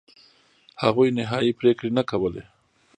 هغوی 0.83 1.07
نهایي 1.17 1.51
پرېکړې 1.59 1.89
نه 1.97 2.03
کولې. 2.09 2.43